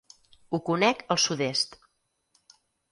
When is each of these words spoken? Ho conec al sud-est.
Ho 0.51 0.59
conec 0.71 1.05
al 1.17 1.21
sud-est. 1.27 1.81